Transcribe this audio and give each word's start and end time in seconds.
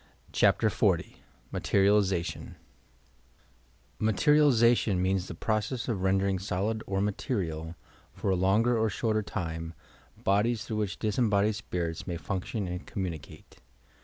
CHAPTER 0.31 0.67
XL 0.69 0.93
MATERIALIZATION 1.51 2.55
Materialization 3.99 4.99
means 4.99 5.27
the 5.27 5.35
process 5.35 5.87
of 5.87 5.99
rendenDg 5.99 6.41
solid 6.41 6.81
or 6.87 7.01
material, 7.01 7.75
for 8.11 8.31
a 8.31 8.35
longer 8.35 8.75
or 8.75 8.89
shorter 8.89 9.21
time, 9.21 9.75
bodies 10.23 10.65
through 10.65 10.77
which 10.77 10.97
disembodied 10.97 11.53
spirits 11.53 12.07
may 12.07 12.17
function 12.17 12.67
and 12.67 12.87
communi 12.87 13.21
cate. 13.21 13.57